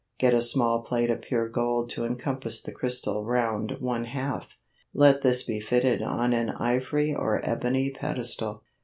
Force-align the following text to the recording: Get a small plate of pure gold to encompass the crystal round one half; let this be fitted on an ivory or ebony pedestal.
Get 0.17 0.33
a 0.33 0.41
small 0.41 0.81
plate 0.81 1.11
of 1.11 1.21
pure 1.21 1.47
gold 1.47 1.91
to 1.91 2.05
encompass 2.05 2.59
the 2.59 2.71
crystal 2.71 3.23
round 3.23 3.77
one 3.79 4.05
half; 4.05 4.57
let 4.95 5.21
this 5.21 5.43
be 5.43 5.59
fitted 5.59 6.01
on 6.01 6.33
an 6.33 6.49
ivory 6.49 7.13
or 7.13 7.39
ebony 7.47 7.91
pedestal. 7.91 8.63